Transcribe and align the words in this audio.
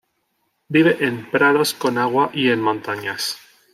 Vive 0.67 0.97
en 1.05 1.29
prados 1.29 1.75
con 1.75 1.99
agua 1.99 2.31
y 2.33 2.49
en 2.49 2.59
montañas. 2.59 3.37